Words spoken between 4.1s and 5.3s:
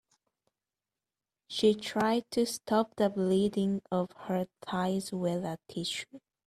her thighs